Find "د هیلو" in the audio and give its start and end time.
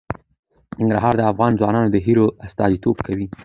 1.91-2.25